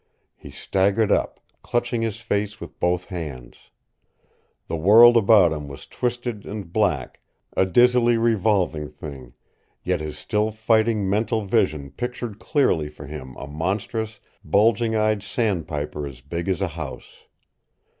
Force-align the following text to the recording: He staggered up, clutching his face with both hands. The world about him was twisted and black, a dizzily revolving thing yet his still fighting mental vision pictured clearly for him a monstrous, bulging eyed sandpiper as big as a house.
He 0.35 0.49
staggered 0.49 1.11
up, 1.11 1.39
clutching 1.61 2.01
his 2.01 2.21
face 2.21 2.59
with 2.59 2.79
both 2.79 3.09
hands. 3.09 3.69
The 4.67 4.75
world 4.75 5.15
about 5.15 5.53
him 5.53 5.67
was 5.67 5.85
twisted 5.85 6.43
and 6.43 6.73
black, 6.73 7.19
a 7.55 7.67
dizzily 7.67 8.17
revolving 8.17 8.89
thing 8.89 9.35
yet 9.83 10.01
his 10.01 10.17
still 10.17 10.49
fighting 10.49 11.07
mental 11.07 11.45
vision 11.45 11.91
pictured 11.91 12.39
clearly 12.39 12.89
for 12.89 13.05
him 13.05 13.35
a 13.37 13.45
monstrous, 13.45 14.19
bulging 14.43 14.95
eyed 14.95 15.21
sandpiper 15.21 16.07
as 16.07 16.21
big 16.21 16.49
as 16.49 16.61
a 16.61 16.69
house. 16.69 17.25